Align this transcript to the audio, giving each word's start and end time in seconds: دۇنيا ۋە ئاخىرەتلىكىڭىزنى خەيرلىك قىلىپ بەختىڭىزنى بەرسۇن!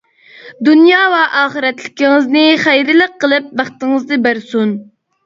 دۇنيا 0.67 1.01
ۋە 1.13 1.19
ئاخىرەتلىكىڭىزنى 1.41 2.41
خەيرلىك 2.63 3.13
قىلىپ 3.25 3.53
بەختىڭىزنى 3.61 4.19
بەرسۇن! 4.25 4.73